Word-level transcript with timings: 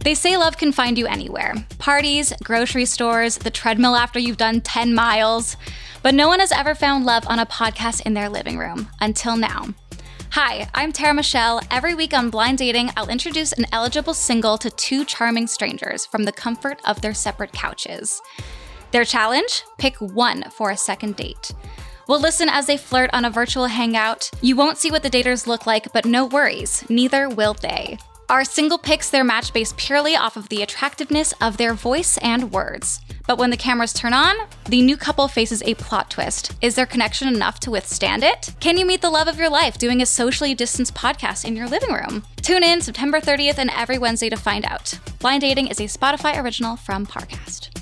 They 0.00 0.14
say 0.14 0.36
love 0.36 0.56
can 0.56 0.72
find 0.72 0.96
you 0.96 1.06
anywhere 1.06 1.54
parties, 1.78 2.32
grocery 2.42 2.84
stores, 2.84 3.38
the 3.38 3.50
treadmill 3.50 3.96
after 3.96 4.18
you've 4.18 4.36
done 4.36 4.60
10 4.60 4.94
miles. 4.94 5.56
But 6.02 6.14
no 6.14 6.28
one 6.28 6.40
has 6.40 6.52
ever 6.52 6.74
found 6.74 7.04
love 7.04 7.24
on 7.26 7.38
a 7.38 7.46
podcast 7.46 8.06
in 8.06 8.14
their 8.14 8.28
living 8.28 8.58
room 8.58 8.88
until 9.00 9.36
now. 9.36 9.68
Hi, 10.30 10.68
I'm 10.74 10.92
Tara 10.92 11.14
Michelle. 11.14 11.60
Every 11.70 11.94
week 11.94 12.12
on 12.12 12.30
Blind 12.30 12.58
Dating, 12.58 12.90
I'll 12.96 13.08
introduce 13.08 13.52
an 13.52 13.66
eligible 13.72 14.14
single 14.14 14.58
to 14.58 14.70
two 14.70 15.04
charming 15.04 15.46
strangers 15.46 16.06
from 16.06 16.24
the 16.24 16.32
comfort 16.32 16.80
of 16.86 17.00
their 17.00 17.14
separate 17.14 17.52
couches. 17.52 18.20
Their 18.92 19.04
challenge? 19.04 19.64
Pick 19.78 19.96
one 19.96 20.44
for 20.50 20.70
a 20.70 20.76
second 20.76 21.16
date. 21.16 21.52
We'll 22.08 22.20
listen 22.20 22.48
as 22.48 22.66
they 22.66 22.76
flirt 22.76 23.10
on 23.12 23.24
a 23.24 23.30
virtual 23.30 23.66
hangout. 23.66 24.30
You 24.40 24.54
won't 24.54 24.78
see 24.78 24.90
what 24.90 25.02
the 25.02 25.10
daters 25.10 25.46
look 25.46 25.66
like, 25.66 25.92
but 25.92 26.04
no 26.04 26.26
worries, 26.26 26.88
neither 26.88 27.28
will 27.28 27.54
they. 27.54 27.98
Our 28.30 28.44
single 28.44 28.76
picks 28.76 29.08
their 29.08 29.24
match 29.24 29.54
based 29.54 29.78
purely 29.78 30.14
off 30.14 30.36
of 30.36 30.50
the 30.50 30.60
attractiveness 30.60 31.32
of 31.40 31.56
their 31.56 31.72
voice 31.72 32.18
and 32.18 32.52
words. 32.52 33.00
But 33.26 33.38
when 33.38 33.48
the 33.48 33.56
cameras 33.56 33.94
turn 33.94 34.12
on, 34.12 34.36
the 34.66 34.82
new 34.82 34.98
couple 34.98 35.28
faces 35.28 35.62
a 35.62 35.74
plot 35.74 36.10
twist. 36.10 36.52
Is 36.60 36.74
their 36.74 36.84
connection 36.84 37.28
enough 37.28 37.58
to 37.60 37.70
withstand 37.70 38.22
it? 38.22 38.54
Can 38.60 38.76
you 38.76 38.84
meet 38.84 39.00
the 39.00 39.08
love 39.08 39.28
of 39.28 39.38
your 39.38 39.48
life 39.48 39.78
doing 39.78 40.02
a 40.02 40.06
socially 40.06 40.54
distanced 40.54 40.94
podcast 40.94 41.46
in 41.46 41.56
your 41.56 41.68
living 41.68 41.92
room? 41.92 42.22
Tune 42.42 42.62
in 42.62 42.82
September 42.82 43.18
30th 43.18 43.56
and 43.56 43.70
every 43.70 43.96
Wednesday 43.96 44.28
to 44.28 44.36
find 44.36 44.66
out. 44.66 44.98
Blind 45.20 45.40
Dating 45.40 45.68
is 45.68 45.80
a 45.80 45.84
Spotify 45.84 46.42
original 46.42 46.76
from 46.76 47.06
Parcast. 47.06 47.77